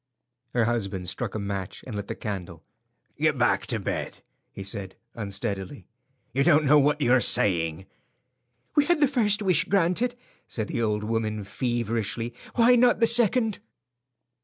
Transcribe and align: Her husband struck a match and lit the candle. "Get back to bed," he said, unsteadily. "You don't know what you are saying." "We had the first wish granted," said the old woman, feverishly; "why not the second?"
Her 0.55 0.65
husband 0.65 1.07
struck 1.07 1.35
a 1.35 1.39
match 1.39 1.83
and 1.85 1.93
lit 1.93 2.07
the 2.07 2.15
candle. 2.15 2.63
"Get 3.19 3.37
back 3.37 3.67
to 3.67 3.77
bed," 3.79 4.23
he 4.51 4.63
said, 4.63 4.95
unsteadily. 5.13 5.85
"You 6.33 6.43
don't 6.43 6.65
know 6.65 6.79
what 6.79 7.01
you 7.01 7.11
are 7.11 7.21
saying." 7.21 7.85
"We 8.75 8.85
had 8.85 8.99
the 8.99 9.07
first 9.07 9.43
wish 9.43 9.65
granted," 9.65 10.17
said 10.47 10.69
the 10.69 10.81
old 10.81 11.03
woman, 11.03 11.43
feverishly; 11.43 12.33
"why 12.55 12.75
not 12.75 12.99
the 12.99 13.05
second?" 13.05 13.59